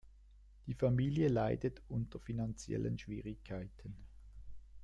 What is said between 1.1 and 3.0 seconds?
leidet unter finanziellen